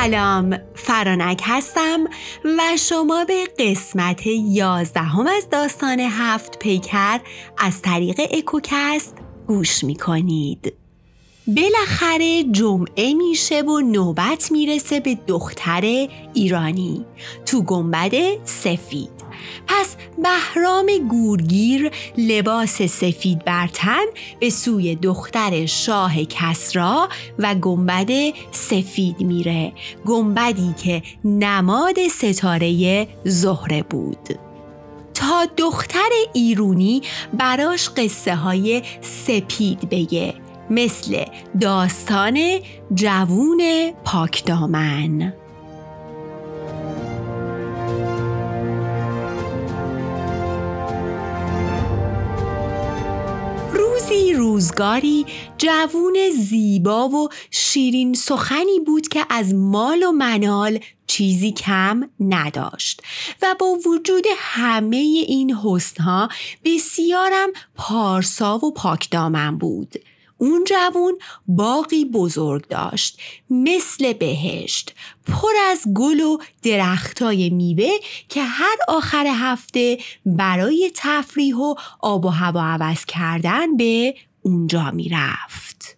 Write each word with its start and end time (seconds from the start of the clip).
سلام 0.00 0.58
فرانک 0.74 1.42
هستم 1.44 2.04
و 2.44 2.76
شما 2.76 3.24
به 3.24 3.44
قسمت 3.58 4.26
یازدهم 4.26 5.26
از 5.26 5.50
داستان 5.50 6.00
هفت 6.00 6.58
پیکر 6.58 7.20
از 7.58 7.82
طریق 7.82 8.20
اکوکست 8.32 9.16
گوش 9.46 9.84
می 9.84 9.94
کنید. 9.94 10.74
بالاخره 11.46 12.44
جمعه 12.44 13.14
میشه 13.14 13.62
و 13.62 13.80
نوبت 13.80 14.52
می‌رسه 14.52 15.00
به 15.00 15.18
دختر 15.26 16.08
ایرانی 16.34 17.04
تو 17.46 17.62
گنبد 17.62 18.44
سفید 18.44 19.19
پس 19.66 19.96
بهرام 20.22 20.86
گورگیر 21.08 21.90
لباس 22.18 22.82
سفید 22.82 23.44
بر 23.44 23.66
تن 23.66 24.04
به 24.40 24.50
سوی 24.50 24.94
دختر 24.94 25.66
شاه 25.66 26.24
کسرا 26.24 27.08
و 27.38 27.54
گنبد 27.54 28.10
سفید 28.52 29.20
میره 29.20 29.72
گنبدی 30.06 30.74
که 30.84 31.02
نماد 31.24 32.08
ستاره 32.08 33.08
زهره 33.24 33.82
بود. 33.82 34.38
تا 35.14 35.46
دختر 35.56 36.10
ایرونی 36.32 37.02
براش 37.38 37.88
قصه 37.88 38.34
های 38.34 38.82
سپید 39.00 39.88
بگه 39.90 40.34
مثل 40.70 41.24
داستان 41.60 42.58
جوون 42.94 43.92
پاکدامن. 44.04 45.32
روزگاری 54.60 55.26
جوون 55.58 56.16
زیبا 56.36 57.08
و 57.08 57.28
شیرین 57.50 58.14
سخنی 58.14 58.80
بود 58.86 59.08
که 59.08 59.26
از 59.30 59.54
مال 59.54 60.02
و 60.02 60.12
منال 60.12 60.78
چیزی 61.06 61.52
کم 61.52 62.10
نداشت 62.20 63.02
و 63.42 63.56
با 63.58 63.78
وجود 63.86 64.24
همه 64.36 64.96
این 64.96 65.54
حسنها 65.54 66.28
بسیارم 66.64 67.48
پارسا 67.74 68.58
و 68.58 68.72
پاکدامن 68.72 69.58
بود. 69.58 69.94
اون 70.38 70.64
جوون 70.64 71.18
باقی 71.48 72.04
بزرگ 72.04 72.68
داشت 72.68 73.20
مثل 73.50 74.12
بهشت 74.12 74.94
پر 75.26 75.52
از 75.70 75.82
گل 75.94 76.20
و 76.20 76.38
درختای 76.62 77.50
میوه 77.50 77.90
که 78.28 78.42
هر 78.42 78.76
آخر 78.88 79.26
هفته 79.26 79.98
برای 80.26 80.90
تفریح 80.94 81.56
و 81.56 81.74
آب 82.00 82.24
و 82.24 82.28
هوا 82.28 82.62
عوض 82.62 83.04
کردن 83.04 83.76
به 83.76 84.14
اونجا 84.42 84.90
می‌رفت. 84.90 85.96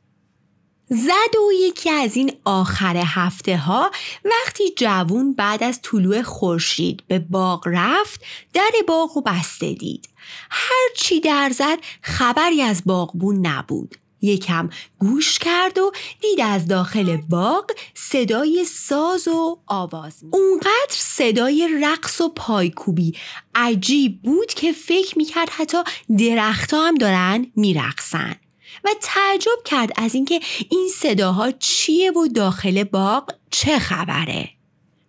زد 0.95 1.37
و 1.37 1.53
یکی 1.53 1.91
از 1.91 2.17
این 2.17 2.33
آخر 2.45 2.97
هفته 2.97 3.57
ها 3.57 3.91
وقتی 4.25 4.65
جوون 4.77 5.35
بعد 5.35 5.63
از 5.63 5.81
طلوع 5.83 6.23
خورشید 6.23 7.03
به 7.09 7.19
باغ 7.19 7.63
رفت 7.67 8.21
در 8.53 8.71
باغ 8.89 9.17
و 9.17 9.21
بسته 9.21 9.75
دید 9.75 10.09
هر 10.51 10.89
چی 10.97 11.21
در 11.21 11.51
زد 11.55 11.79
خبری 12.03 12.63
از 12.63 12.83
باغبون 12.87 13.47
نبود 13.47 13.97
یکم 14.23 14.71
گوش 14.99 15.39
کرد 15.39 15.79
و 15.79 15.93
دید 16.21 16.41
از 16.41 16.69
داخل 16.69 17.17
باغ 17.17 17.65
صدای 17.95 18.65
ساز 18.65 19.29
و 19.29 19.59
آواز 19.67 20.25
اونقدر 20.33 20.91
صدای 20.91 21.69
رقص 21.83 22.21
و 22.21 22.29
پایکوبی 22.29 23.15
عجیب 23.55 24.23
بود 24.23 24.55
که 24.55 24.73
فکر 24.73 25.19
می‌کرد 25.19 25.49
حتی 25.51 25.79
درختها 26.19 26.89
هم 26.89 26.95
دارن 26.95 27.47
میرقصن. 27.57 28.37
و 28.85 28.89
تعجب 29.01 29.63
کرد 29.65 29.93
از 29.97 30.15
اینکه 30.15 30.41
این 30.71 30.89
صداها 30.95 31.51
چیه 31.51 32.13
و 32.13 32.27
داخل 32.27 32.85
باغ 32.85 33.31
چه 33.51 33.79
خبره. 33.79 34.62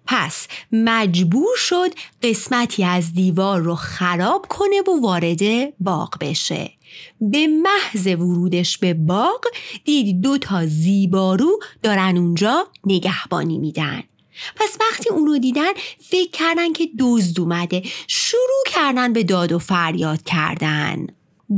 پس 0.06 0.48
مجبور 0.72 1.56
شد 1.58 1.94
قسمتی 2.24 2.84
از 2.84 3.14
دیوار 3.14 3.62
رو 3.62 3.76
خراب 3.76 4.46
کنه 4.50 4.82
و 4.82 5.02
وارد 5.02 5.40
باغ 5.80 6.14
بشه. 6.22 6.72
به 7.22 7.48
محض 7.48 8.08
ورودش 8.08 8.78
به 8.78 8.94
باغ 8.94 9.46
دید 9.86 10.22
دو 10.22 10.38
تا 10.38 10.66
زیبارو 10.66 11.60
دارن 11.84 12.18
اونجا 12.18 12.68
نگهبانی 12.86 13.58
میدن. 13.58 14.04
پس 14.56 14.78
وقتی 14.82 15.10
اونو 15.10 15.38
دیدن 15.38 15.72
فکر 16.00 16.32
کردن 16.32 16.74
که 16.74 16.90
دزد 17.00 17.40
اومده 17.40 17.84
شروع 18.08 18.64
کردن 18.68 19.14
به 19.14 19.24
داد 19.24 19.52
و 19.52 19.60
فریاد 19.60 20.24
کردن. 20.24 21.08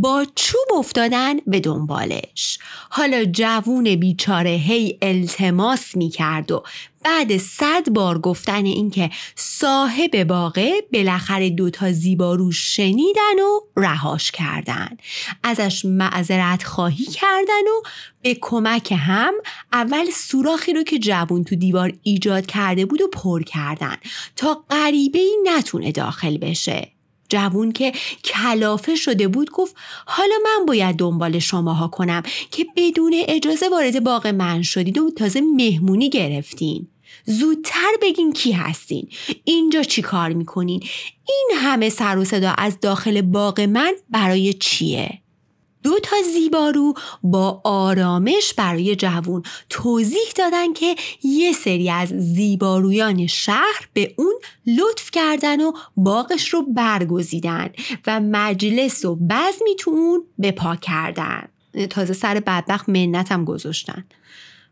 با 0.02 0.26
چوب 0.36 0.78
افتادن 0.78 1.40
به 1.48 1.60
دنبالش. 1.60 2.60
حالا 2.90 3.26
جوون 3.26 3.96
بیچاره 3.96 4.50
هی 4.50 4.98
التماس 5.02 5.96
می‌کرد 5.96 6.52
و 6.52 6.64
بعد 7.04 7.38
صد 7.38 7.90
بار 7.90 8.20
گفتن 8.20 8.66
اینکه 8.66 9.10
صاحب 9.36 10.24
باغه 10.24 10.74
بالاخره 10.94 11.50
دوتا 11.50 11.92
زیبارو 11.92 12.52
شنیدن 12.52 13.40
و 13.40 13.60
رهاش 13.78 14.32
کردن. 14.32 14.98
ازش 15.44 15.86
معذرت 15.86 16.64
خواهی 16.64 17.06
کردن 17.06 17.68
و 17.68 17.88
به 18.22 18.38
کمک 18.42 18.94
هم 18.98 19.34
اول 19.74 20.06
سوراخی 20.14 20.74
رو 20.74 20.84
که 20.84 21.00
جوون 21.00 21.44
تو 21.44 21.56
دیوار 21.56 21.94
ایجاد 22.04 22.46
کرده 22.46 22.86
بود 22.86 23.02
و 23.02 23.08
پر 23.08 23.44
کردن 23.44 23.98
تا 24.36 24.64
غریبه 24.70 25.20
ای 25.20 25.38
نتونه 25.44 25.92
داخل 25.92 26.38
بشه. 26.38 26.95
جوون 27.30 27.72
که 27.72 27.94
کلافه 28.24 28.96
شده 28.96 29.28
بود 29.28 29.52
گفت 29.52 29.76
حالا 30.06 30.36
من 30.44 30.66
باید 30.66 30.96
دنبال 30.96 31.40
شماها 31.40 31.88
کنم 31.88 32.24
که 32.52 32.66
بدون 32.76 33.16
اجازه 33.28 33.70
وارد 33.70 34.04
باغ 34.04 34.28
من 34.28 34.62
شدید 34.62 34.98
و 34.98 35.12
تازه 35.12 35.42
مهمونی 35.42 36.10
گرفتین. 36.10 36.88
زودتر 37.26 37.92
بگین 38.02 38.34
کی 38.34 38.52
هستین؟ 38.52 39.08
اینجا 39.44 39.84
چی 39.84 40.02
کار 40.02 40.34
می‌کنین؟ 40.34 40.84
این 41.28 41.52
همه 41.56 41.90
سر 41.90 42.18
و 42.18 42.26
صدا 42.26 42.54
از 42.58 42.80
داخل 42.80 43.22
باغ 43.22 43.62
من 43.62 43.94
برای 44.10 44.54
چیه؟ 44.54 45.22
زیبارو 46.34 46.94
با 47.24 47.62
آرامش 47.64 48.54
برای 48.54 48.96
جوون 48.96 49.44
توضیح 49.70 50.32
دادن 50.36 50.74
که 50.74 50.96
یه 51.24 51.54
سری 51.54 51.90
از 51.90 52.10
زیبارویان 52.10 53.28
شهر 53.28 53.88
به 53.94 54.14
اون 54.18 54.34
لطف 54.68 55.12
کردن 55.12 55.62
و 55.62 55.72
باغش 55.98 56.50
رو 56.50 56.62
برگزیدن 56.62 57.70
و 58.08 58.20
مجلس 58.20 59.06
و 59.06 59.16
بزمی 59.16 59.76
تو 59.80 59.92
اون 59.92 60.24
بپا 60.42 60.76
کردن. 60.76 61.48
تازه 61.90 62.14
سر 62.14 62.40
بدبخت 62.40 62.90
منتم 62.90 63.46
گذاشتن. 63.46 64.06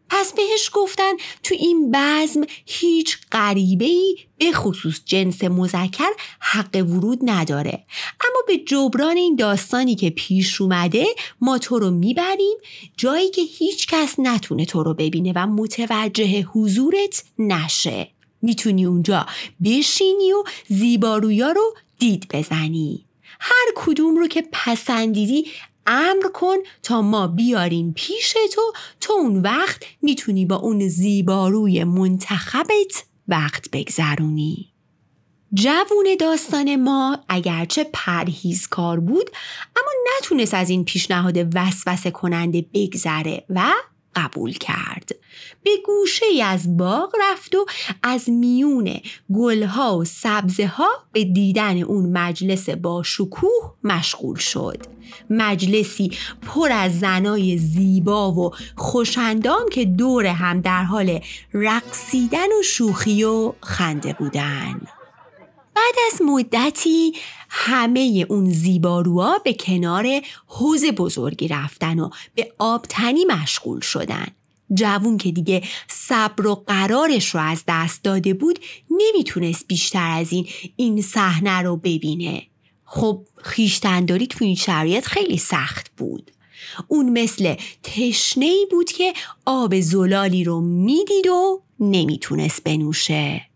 پس 0.10 0.34
بهش 0.34 0.70
گفتن 0.74 1.12
تو 1.44 1.56
این 1.60 1.92
بزم 1.92 2.42
هیچ 2.66 3.18
غریبه 3.32 3.86
ای 3.86 4.18
به 4.38 4.52
خصوص 4.52 5.00
جنس 5.06 5.44
مذکر 5.44 6.10
حق 6.40 6.76
ورود 6.76 7.20
نداره. 7.22 7.86
اما 8.22 8.40
به 8.48 8.58
جبران 8.58 9.18
این 9.18 9.36
داستانی 9.36 9.96
که 9.96 10.10
پیش 10.10 10.62
اومده 10.62 11.06
ما 11.42 11.58
تو 11.58 11.80
رو 11.80 11.92
می‌بریم 11.92 12.58
جایی 12.98 13.30
که 13.30 13.42
هیچ 13.42 13.88
کس 13.88 14.16
نتونه 14.18 14.66
تو 14.66 14.84
رو 14.84 14.94
ببینه 14.94 15.34
و 15.36 15.48
متوجه 15.48 16.42
حضورت 16.42 17.24
نشه. 17.40 18.08
می‌تونی 18.42 18.86
اونجا 18.86 19.26
بشینی 19.66 20.34
و 20.34 20.44
زیبارویا 20.68 21.52
رو 21.52 21.74
دید 22.00 22.28
بزنی. 22.34 23.06
هر 23.40 23.74
کدوم 23.76 24.18
رو 24.18 24.28
که 24.28 24.44
پسندیدی 24.52 25.48
امر 25.88 26.24
کن 26.34 26.56
تا 26.84 27.02
ما 27.02 27.28
بیاریم 27.28 27.94
پیش 27.96 28.34
تو 28.54 28.74
تو 29.02 29.14
اون 29.14 29.42
وقت 29.42 29.84
می‌تونی 30.02 30.46
با 30.46 30.56
اون 30.56 30.88
زیباروی 30.88 31.84
منتخبت 31.84 33.04
وقت 33.28 33.70
بگذرونی. 33.72 34.74
جوون 35.54 36.16
داستان 36.20 36.76
ما 36.76 37.20
اگرچه 37.30 37.86
پرهیزکار 37.94 39.00
بود 39.00 39.30
اما 39.76 39.92
نتونست 40.18 40.54
از 40.54 40.70
این 40.70 40.86
پیشنهاد 40.86 41.56
وسوسه 41.56 42.12
کننده 42.12 42.66
بگذره 42.74 43.44
و 43.50 43.72
قبول 44.16 44.54
کرد. 44.54 45.16
به 45.64 45.72
گوشه 45.86 46.26
از 46.44 46.78
باغ 46.78 47.16
رفت 47.22 47.56
و 47.56 47.66
از 48.04 48.30
میون 48.30 49.00
گلها 49.34 49.98
و 49.98 50.06
سبزه 50.06 50.68
ها 50.68 50.90
به 51.12 51.24
دیدن 51.24 51.84
اون 51.84 52.18
مجلس 52.18 52.70
با 52.70 53.04
شکوه 53.04 53.74
مشغول 53.84 54.38
شد. 54.38 54.78
مجلسی 55.30 56.12
پر 56.42 56.72
از 56.72 57.00
زنای 57.00 57.58
زیبا 57.58 58.32
و 58.32 58.52
خوشندام 58.76 59.70
که 59.72 59.86
دور 59.86 60.26
هم 60.26 60.62
در 60.62 60.84
حال 60.84 61.20
رقصیدن 61.54 62.48
و 62.60 62.64
شوخی 62.64 63.24
و 63.24 63.54
خنده 63.62 64.14
بودن. 64.14 64.82
بعد 65.76 65.96
از 66.14 66.22
مدتی 66.22 67.14
همه 67.50 68.26
اون 68.30 68.50
زیباروها 68.50 69.40
به 69.40 69.54
کنار 69.54 70.08
حوز 70.48 70.86
بزرگی 70.86 71.48
رفتن 71.48 72.00
و 72.00 72.10
به 72.36 72.54
آبتنی 72.58 73.26
مشغول 73.26 73.80
شدن. 73.80 74.28
جوون 74.74 75.18
که 75.18 75.32
دیگه 75.32 75.64
صبر 75.88 76.48
و 76.48 76.64
قرارش 76.68 77.36
رو 77.36 77.42
از 77.42 77.64
دست 77.68 78.04
داده 78.04 78.34
بود 78.34 78.60
نمی‌تونست 78.92 79.68
بیشتر 79.68 80.12
از 80.20 80.34
این 80.34 80.48
این 80.76 81.02
صحنه 81.02 81.62
رو 81.62 81.78
ببینه. 81.78 82.48
خب 82.86 83.28
خیشتنداری 83.38 84.28
تو 84.28 84.46
این 84.46 84.56
شرایط 84.56 85.06
خیلی 85.06 85.38
سخت 85.38 85.92
بود. 85.98 86.32
اون 86.88 87.10
مثل 87.10 87.56
تشنه 87.84 88.54
بود 88.72 88.92
که 88.92 89.14
آب 89.46 89.80
زلالی 89.80 90.44
رو 90.44 90.62
می‌دید 90.62 91.28
و 91.28 91.62
نمی‌تونست 91.80 92.64
بنوشه. 92.64 93.53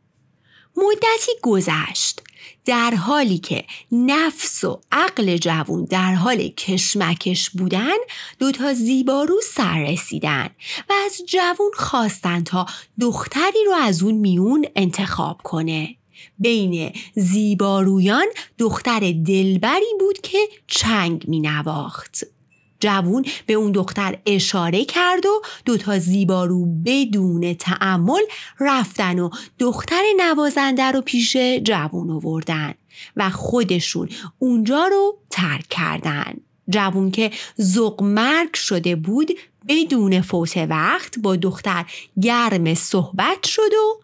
مدتی 0.77 1.31
گذشت 1.41 2.21
در 2.65 2.95
حالی 2.95 3.38
که 3.38 3.65
نفس 3.91 4.63
و 4.63 4.81
عقل 4.91 5.38
جوون 5.38 5.85
در 5.85 6.13
حال 6.13 6.47
کشمکش 6.47 7.50
بودن 7.50 7.97
دوتا 8.39 8.74
زیبارو 8.74 9.41
سر 9.44 9.79
رسیدن 9.79 10.50
و 10.89 10.94
از 11.06 11.21
جوون 11.27 11.71
خواستن 11.74 12.44
تا 12.44 12.65
دختری 13.01 13.65
رو 13.65 13.74
از 13.74 14.03
اون 14.03 14.13
میون 14.15 14.65
انتخاب 14.75 15.41
کنه 15.44 15.95
بین 16.39 16.94
زیبارویان 17.15 18.27
دختر 18.57 19.00
دلبری 19.00 19.94
بود 20.00 20.21
که 20.21 20.39
چنگ 20.68 21.27
می 21.27 21.39
نواخت. 21.39 22.37
جوون 22.79 23.25
به 23.45 23.53
اون 23.53 23.71
دختر 23.71 24.18
اشاره 24.25 24.85
کرد 24.85 25.25
و 25.25 25.41
دوتا 25.65 26.00
زیبارو 26.00 26.65
بدون 26.85 27.53
تعمل 27.53 28.21
رفتن 28.59 29.19
و 29.19 29.29
دختر 29.59 30.01
نوازنده 30.18 30.91
رو 30.91 31.01
پیش 31.01 31.38
جوون 31.63 32.09
آوردن 32.09 32.74
و 33.15 33.29
خودشون 33.29 34.09
اونجا 34.39 34.88
رو 34.88 35.18
ترک 35.29 35.68
کردن. 35.69 36.33
جوون 36.69 37.12
که 37.12 37.31
زغ 37.56 38.03
مرگ 38.03 38.53
شده 38.53 38.95
بود 38.95 39.31
بدون 39.68 40.21
فوت 40.21 40.57
وقت 40.57 41.19
با 41.19 41.35
دختر 41.35 41.85
گرم 42.21 42.73
صحبت 42.73 43.47
شد 43.47 43.73
و 43.73 44.01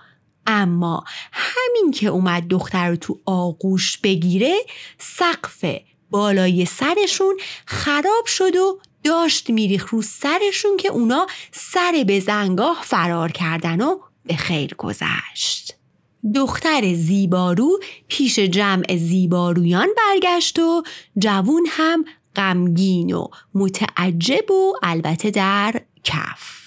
اما 0.48 1.04
همین 1.32 1.92
که 1.92 2.08
اومد 2.08 2.48
دختر 2.48 2.90
رو 2.90 2.96
تو 2.96 3.20
آغوش 3.26 3.98
بگیره 3.98 4.54
سقف 4.98 5.66
بالای 6.14 6.66
سرشون 6.66 7.38
خراب 7.66 8.26
شد 8.26 8.56
و 8.56 8.80
داشت 9.04 9.50
میریخ 9.50 9.90
رو 9.90 10.02
سرشون 10.02 10.78
که 10.78 10.90
اونا 10.90 11.28
سر 11.52 12.04
به 12.08 12.20
زنگاه 12.20 12.82
فرار 12.84 13.32
کردن 13.32 13.82
و 13.82 14.00
به 14.26 14.36
خیر 14.36 14.76
گذشت. 14.78 15.76
دختر 16.36 16.94
زیبارو 16.94 17.80
پیش 18.08 18.40
جمع 18.40 18.98
زیبارویان 18.98 19.88
برگشت 19.98 20.60
و 20.60 20.84
جوون 21.18 21.66
هم 21.70 22.06
غمگین 22.36 23.14
و 23.14 23.28
متعجب 23.54 24.52
و 24.52 24.74
البته 24.84 25.32
در 25.32 25.82
کف. 26.04 26.63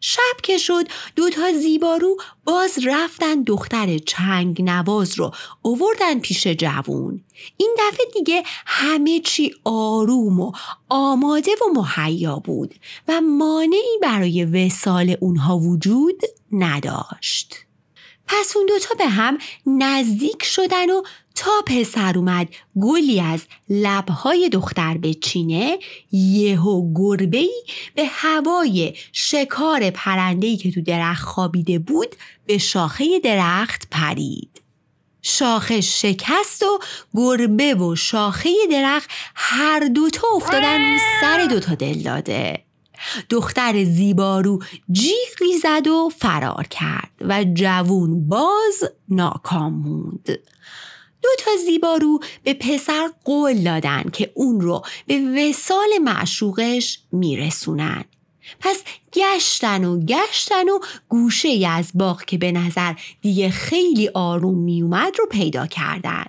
شب 0.00 0.40
که 0.42 0.58
شد 0.58 0.88
دوتا 1.16 1.52
زیبارو 1.52 2.16
باز 2.44 2.78
رفتن 2.86 3.42
دختر 3.42 3.98
چنگ 3.98 4.62
نواز 4.62 5.18
رو 5.18 5.32
اووردن 5.62 6.20
پیش 6.20 6.46
جوون. 6.46 7.24
این 7.56 7.76
دفعه 7.78 8.06
دیگه 8.14 8.42
همه 8.66 9.20
چی 9.20 9.54
آروم 9.64 10.40
و 10.40 10.52
آماده 10.88 11.50
و 11.50 11.80
مهیا 11.80 12.36
بود 12.36 12.74
و 13.08 13.20
مانعی 13.20 13.98
برای 14.02 14.44
وسال 14.44 15.16
اونها 15.20 15.58
وجود 15.58 16.22
نداشت. 16.52 17.54
پس 18.26 18.56
اون 18.56 18.66
دوتا 18.66 18.94
به 18.98 19.06
هم 19.06 19.38
نزدیک 19.66 20.44
شدن 20.44 20.90
و 20.90 21.02
تا 21.38 21.50
پسر 21.66 22.18
اومد 22.18 22.48
گلی 22.80 23.20
از 23.20 23.46
لبهای 23.70 24.48
دختر 24.48 24.98
به 24.98 25.14
چینه 25.14 25.78
یهو 26.12 26.94
گربه 26.94 27.46
به 27.94 28.04
هوای 28.06 28.94
شکار 29.12 29.90
پرندهی 29.90 30.56
که 30.56 30.70
تو 30.70 30.80
درخت 30.80 31.24
خوابیده 31.24 31.78
بود 31.78 32.16
به 32.46 32.58
شاخه 32.58 33.20
درخت 33.24 33.88
پرید. 33.90 34.62
شاخه 35.22 35.80
شکست 35.80 36.62
و 36.62 36.78
گربه 37.14 37.74
و 37.74 37.96
شاخه 37.96 38.50
درخت 38.70 39.10
هر 39.34 39.80
دوتا 39.80 40.28
افتادن 40.36 40.98
سر 41.20 41.46
دوتا 41.50 41.74
دل 41.74 42.02
داده. 42.02 42.64
دختر 43.30 43.84
زیبارو 43.84 44.58
جیغی 44.92 45.58
زد 45.62 45.86
و 45.86 46.08
فرار 46.18 46.66
کرد 46.70 47.10
و 47.20 47.44
جوون 47.44 48.28
باز 48.28 48.84
ناکام 49.08 49.72
موند. 49.72 50.38
دو 51.22 51.28
تا 51.38 51.50
زیبارو 51.66 52.20
به 52.44 52.54
پسر 52.54 53.10
قول 53.24 53.62
دادن 53.62 54.02
که 54.12 54.32
اون 54.34 54.60
رو 54.60 54.82
به 55.06 55.20
وسال 55.36 55.88
معشوقش 56.02 56.98
میرسونن. 57.12 58.04
پس 58.60 58.82
گشتن 59.12 59.84
و 59.84 60.00
گشتن 60.00 60.68
و 60.68 60.78
گوشه 61.08 61.68
از 61.68 61.90
باغ 61.94 62.24
که 62.24 62.38
به 62.38 62.52
نظر 62.52 62.94
دیگه 63.22 63.50
خیلی 63.50 64.08
آروم 64.14 64.58
میومد 64.58 65.12
رو 65.18 65.26
پیدا 65.26 65.66
کردن. 65.66 66.24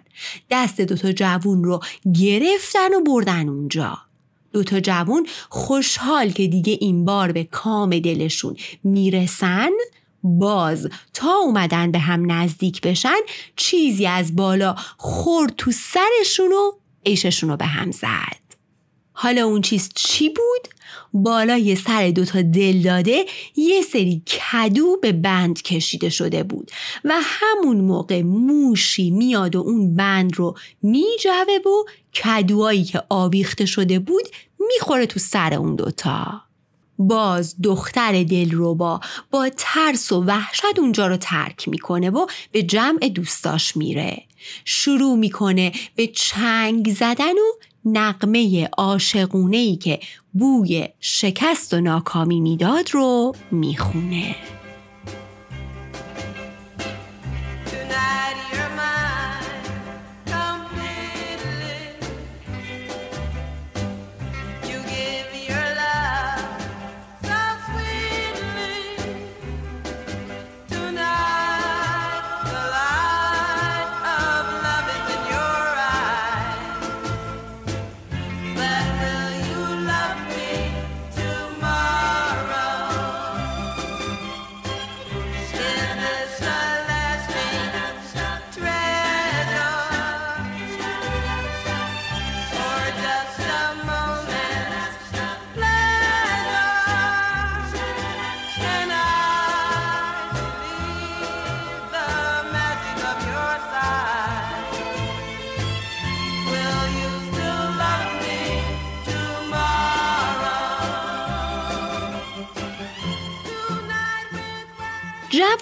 دست 0.52 0.82
دوتا 0.82 1.12
جوون 1.12 1.64
رو 1.64 1.80
گرفتن 2.20 2.94
و 2.94 3.02
بردن 3.02 3.50
اونجا. 3.50 3.98
دوتا 4.54 4.80
جوون 4.80 5.28
خوشحال 5.50 6.32
که 6.32 6.48
دیگه 6.48 6.78
این 6.82 7.06
بار 7.06 7.32
به 7.32 7.44
کام 7.44 8.00
دلشون 8.00 8.56
می‌رسن 8.84 9.70
باز 10.24 10.90
تا 11.14 11.36
اومدن 11.46 11.92
به 11.92 12.00
هم 12.00 12.32
نزدیک 12.32 12.82
بشن 12.82 13.20
چیزی 13.56 14.08
از 14.08 14.36
بالا 14.36 14.76
خورد 14.98 15.54
تو 15.58 15.72
سرشون 15.72 16.52
و 16.52 16.72
عیششون 17.06 17.50
رو 17.50 17.58
به 17.58 17.66
هم 17.66 17.92
زد 17.92 18.50
حالا 19.14 19.46
اون 19.46 19.62
چیز 19.62 19.90
چی 19.96 20.30
بود؟ 20.30 20.68
بالای 21.14 21.76
سر 21.76 22.10
دوتا 22.10 22.42
دل 22.42 22.82
داده 22.82 23.26
یه 23.56 23.82
سری 23.82 24.22
کدو 24.22 24.98
به 25.02 25.12
بند 25.12 25.62
کشیده 25.62 26.10
شده 26.10 26.44
بود 26.44 26.72
و 27.06 27.14
همون 27.24 27.82
موقع 27.82 28.22
موشی 28.22 29.12
میاد 29.12 29.56
و 29.56 29.60
اون 29.60 29.96
بند 29.96 30.36
رو 30.36 30.58
میجوه 30.82 31.60
و 31.66 31.86
کدوهایی 32.24 32.84
که 32.84 33.04
آویخته 33.10 33.66
شده 33.66 34.00
بود 34.00 34.24
می‌خوره 34.60 35.06
تو 35.06 35.20
سر 35.20 35.54
اون 35.54 35.76
دوتا. 35.76 36.49
باز 37.00 37.56
دختر 37.64 38.24
دلربا 38.24 39.00
با 39.32 39.50
ترس 39.58 40.12
و 40.12 40.24
وحشت 40.24 40.80
اونجا 40.80 41.08
رو 41.08 41.18
ترک 41.18 41.70
می‌کنه 41.70 42.10
و 42.10 42.26
به 42.52 42.64
جمع 42.64 43.10
دوستاش 43.10 43.78
میره. 43.78 44.24
شروع 44.66 45.18
می‌کنه 45.18 45.72
به 45.96 46.08
چنگ 46.08 46.94
زدن 46.94 47.34
و 47.34 47.54
نقمه 47.86 48.70
عاشقونه 48.78 49.58
ای 49.58 49.76
که 49.76 50.00
بوی 50.34 50.88
شکست 51.00 51.74
و 51.74 51.82
ناکامی 51.82 52.40
می‌داد 52.40 52.90
رو 52.92 53.36
می‌خونه. 53.52 54.36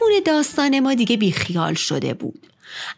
جوون 0.01 0.19
داستان 0.19 0.79
ما 0.79 0.93
دیگه 0.93 1.17
بیخیال 1.17 1.73
شده 1.73 2.13
بود. 2.13 2.47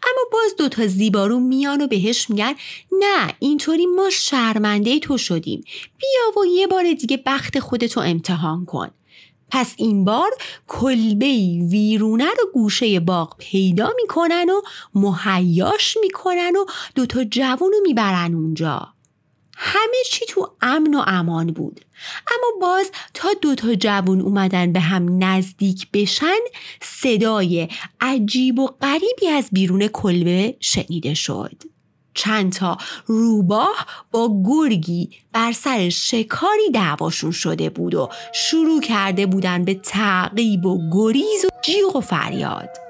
اما 0.02 0.22
باز 0.32 0.56
دوتا 0.58 0.86
زیبارو 0.86 1.40
میان 1.40 1.82
و 1.82 1.86
بهش 1.86 2.30
میگن 2.30 2.54
نه 2.92 3.34
اینطوری 3.38 3.86
ما 3.86 4.10
شرمنده 4.10 4.98
تو 4.98 5.18
شدیم. 5.18 5.64
بیا 5.98 6.40
و 6.42 6.46
یه 6.46 6.66
بار 6.66 6.92
دیگه 6.92 7.22
بخت 7.26 7.58
خودتو 7.58 8.00
امتحان 8.00 8.64
کن. 8.64 8.90
پس 9.50 9.74
این 9.76 10.04
بار 10.04 10.30
کلبه 10.68 11.26
ویرونه 11.70 12.24
رو 12.24 12.50
گوشه 12.52 13.00
باغ 13.00 13.36
پیدا 13.38 13.92
می‌کنن 13.96 14.46
و 14.50 14.60
مهیاش 14.94 15.96
می‌کنن 16.00 16.56
و 16.56 16.64
دوتا 16.94 17.24
جوون 17.24 17.72
رو 17.72 17.80
می‌برن 17.82 18.34
اونجا. 18.34 18.88
همه 19.62 19.96
چی 20.10 20.26
تو 20.28 20.52
امن 20.62 20.94
و 20.94 21.02
امان 21.06 21.46
بود. 21.46 21.80
اما 22.26 22.60
باز 22.60 22.90
تا 23.14 23.28
دوتا 23.42 23.74
جوون 23.74 24.20
اومدن 24.20 24.72
به 24.72 24.80
هم 24.80 25.24
نزدیک 25.24 25.88
بشن 25.92 26.38
صدای 26.82 27.68
عجیب 28.00 28.58
و 28.58 28.66
غریبی 28.66 29.28
از 29.28 29.48
بیرون 29.52 29.88
کلبه 29.88 30.56
شنیده 30.60 31.14
شد. 31.14 31.62
چند 32.14 32.52
تا 32.52 32.78
روباه 33.06 33.86
با 34.10 34.42
گرگی 34.46 35.10
بر 35.32 35.52
سر 35.52 35.88
شکاری 35.88 36.70
دعواشون 36.74 37.30
شده 37.30 37.70
بود 37.70 37.94
و 37.94 38.08
شروع 38.34 38.80
کرده 38.80 39.26
بودن 39.26 39.64
به 39.64 39.74
تعقیب 39.74 40.66
و 40.66 40.90
گریز 40.92 41.44
و 41.44 41.48
جیغ 41.62 41.96
و 41.96 42.00
فریاد. 42.00 42.89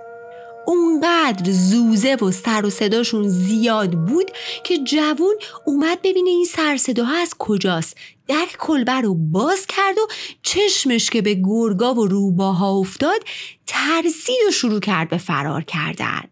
اونقدر 0.71 1.53
زوزه 1.53 2.15
و 2.15 2.31
سر 2.31 2.67
و 2.67 2.71
صداشون 2.71 3.29
زیاد 3.29 3.93
بود 3.93 4.31
که 4.65 4.79
جوون 4.79 5.35
اومد 5.65 5.99
ببینه 6.03 6.31
این 6.31 6.45
سر 6.45 6.77
صداها 6.77 7.17
از 7.17 7.35
کجاست. 7.39 7.97
در 8.29 8.47
کلبه 8.59 8.93
رو 8.93 9.15
باز 9.15 9.67
کرد 9.67 9.99
و 9.99 10.07
چشمش 10.43 11.11
که 11.11 11.23
به 11.23 11.35
گرگا 11.35 11.95
و 11.95 12.07
روباها 12.07 12.71
افتاد 12.73 13.21
ترسید 13.67 14.37
و 14.49 14.51
شروع 14.51 14.81
کرد 14.81 15.09
به 15.09 15.19
فرار 15.19 15.63
کردن. 15.63 16.23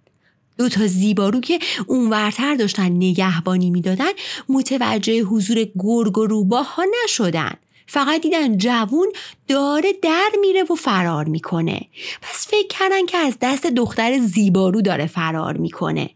دو 0.59 0.69
تا 0.69 0.87
زیبارو 0.87 1.41
که 1.41 1.59
اونورتر 1.87 2.55
داشتن 2.55 2.89
نگهبانی 2.89 3.71
می‌دادن 3.71 4.11
متوجه 4.49 5.23
حضور 5.23 5.67
گرگ 5.79 6.19
و 6.19 6.27
روباه 6.27 6.77
نشدن. 7.05 7.55
فقط 7.91 8.21
دیدن 8.21 8.59
جوون 8.59 9.13
داره 9.49 9.93
در 10.03 10.31
میره 10.41 10.63
و 10.63 10.75
فرار 10.75 11.25
می‌کنه. 11.25 11.81
پس 12.23 12.47
فکر 12.49 12.67
کردن 12.69 13.07
که 13.07 13.19
از 13.19 13.37
دست 13.41 13.67
دختر 13.67 14.19
زیبارو 14.19 14.83
داره 14.83 15.07
فرار 15.07 15.57
می‌کنه. 15.57 16.11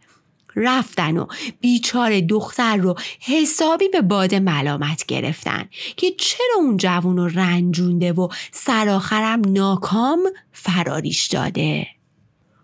رفتن 0.56 1.16
و 1.16 1.26
بیچاره 1.60 2.20
دختر 2.20 2.76
رو 2.76 2.94
حسابی 3.20 3.88
به 3.88 4.00
باد 4.00 4.34
ملامت 4.34 5.06
گرفتن 5.06 5.68
که 5.96 6.10
چرا 6.10 6.56
اون 6.56 6.76
جوون 6.76 7.16
رو 7.16 7.28
رنجونده 7.28 8.12
و 8.12 8.28
سرآخرم 8.52 9.40
ناکام 9.46 10.18
فراریش 10.52 11.26
داده. 11.26 11.86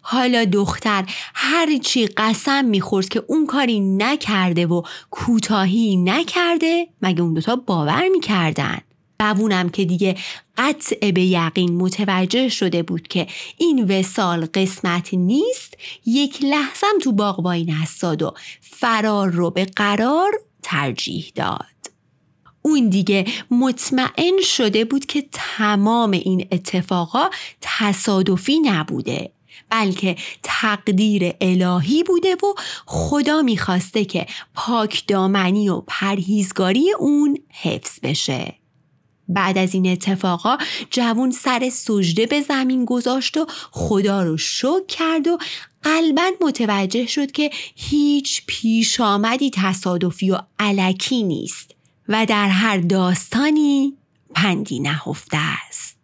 حالا 0.01 0.45
دختر 0.45 1.05
هرچی 1.35 2.07
قسم 2.07 2.65
می‌خورد 2.65 3.09
که 3.09 3.23
اون 3.27 3.47
کاری 3.47 3.81
نکرده 3.81 4.67
و 4.67 4.83
کوتاهی 5.11 5.97
نکرده 5.97 6.89
مگه 7.03 7.23
اون 7.23 7.35
دوتا 7.35 7.57
باور 7.57 8.09
می‌کردن؟ 8.09 8.79
جوونم 9.23 9.69
که 9.69 9.85
دیگه 9.85 10.17
قطع 10.57 11.11
به 11.11 11.23
یقین 11.23 11.77
متوجه 11.77 12.49
شده 12.49 12.83
بود 12.83 13.09
که 13.09 13.27
این 13.57 13.99
وسال 13.99 14.47
قسمت 14.55 15.15
نیست 15.15 15.75
یک 16.07 16.43
لحظم 16.43 16.99
تو 17.03 17.13
باغ 17.13 17.41
وای 17.41 17.65
نستاد 17.65 18.23
و 18.23 18.35
فرار 18.61 19.31
رو 19.31 19.51
به 19.51 19.65
قرار 19.65 20.31
ترجیح 20.63 21.33
داد. 21.35 21.65
اون 22.63 22.89
دیگه 22.89 23.25
مطمئن 23.51 24.41
شده 24.43 24.85
بود 24.85 25.07
که 25.07 25.25
تمام 25.33 26.11
این 26.11 26.49
اتفاقا 26.53 27.29
تصادفی 27.61 28.59
نبوده 28.59 29.33
بلکه 29.71 30.17
تقدیر 30.43 31.33
الهی 31.41 32.03
بوده 32.03 32.35
و 32.35 32.55
خدا 32.87 33.43
می‌خواسته 33.43 34.05
که 34.05 34.27
پاک 34.55 35.07
دامنی 35.07 35.69
و 35.69 35.81
پرهیزگاری 35.87 36.93
اون 36.99 37.39
حفظ 37.51 37.99
بشه. 38.03 38.55
بعد 39.29 39.59
از 39.59 39.75
این 39.75 39.87
اتفاقا 39.87 40.57
جوون 40.91 41.31
سر 41.31 41.71
سجده 41.73 42.27
به 42.27 42.41
زمین 42.41 42.85
گذاشت 42.85 43.37
و 43.37 43.47
خدا 43.71 44.23
رو 44.23 44.37
شک 44.37 44.87
کرد 44.89 45.29
و 45.29 45.39
قلبا 45.83 46.31
متوجه 46.41 47.07
شد 47.07 47.33
که 47.33 47.51
هیچ 47.75 48.43
پیش 48.47 49.01
آمدی 49.01 49.51
تصادفی 49.55 50.31
و 50.31 50.39
علکی 50.59 51.23
نیست 51.23 51.75
و 52.09 52.27
در 52.27 52.49
هر 52.49 52.79
داستانی 52.79 53.95
پندی 54.35 54.81
نهفته 54.81 55.39
است. 55.69 55.98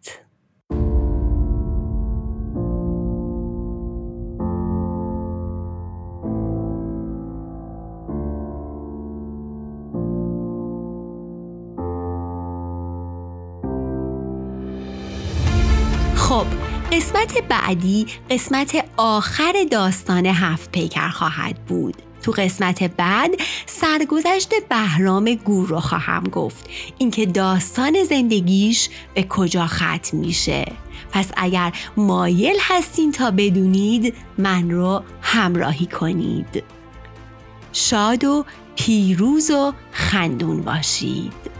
خب 16.25 16.45
قسمت 16.91 17.37
بعدی 17.49 18.05
قسمت 18.29 18.85
آخر 18.97 19.53
داستان 19.71 20.25
هفت 20.25 20.71
پیکر 20.71 21.09
خواهد 21.09 21.65
بود. 21.65 21.95
تو 22.21 22.31
قسمت 22.31 22.83
بعد 22.83 23.31
سرگذشت 23.65 24.49
بهرام 24.69 25.33
گور 25.33 25.67
رو 25.67 25.79
خواهم 25.79 26.23
گفت. 26.23 26.69
اینکه 26.97 27.25
داستان 27.25 28.03
زندگیش 28.03 28.89
به 29.13 29.23
کجا 29.23 29.67
ختم 29.67 30.17
میشه. 30.17 30.65
پس 31.11 31.31
اگر 31.37 31.73
مایل 31.97 32.55
هستین 32.61 33.11
تا 33.11 33.31
بدونید 33.31 34.13
من 34.37 34.71
رو 34.71 35.03
همراهی 35.21 35.85
کنید. 35.85 36.63
شاد 37.73 38.23
و 38.23 38.45
پیروز 38.75 39.51
و 39.51 39.73
خندون 39.91 40.61
باشید. 40.61 41.54